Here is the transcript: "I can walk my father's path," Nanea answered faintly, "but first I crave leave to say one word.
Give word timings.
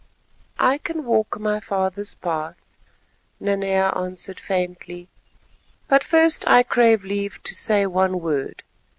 "I 0.57 0.79
can 0.79 1.05
walk 1.05 1.39
my 1.39 1.59
father's 1.59 2.15
path," 2.15 2.57
Nanea 3.39 3.95
answered 3.95 4.39
faintly, 4.39 5.09
"but 5.87 6.03
first 6.03 6.43
I 6.47 6.63
crave 6.63 7.03
leave 7.03 7.43
to 7.43 7.53
say 7.53 7.85
one 7.85 8.19
word. 8.19 8.63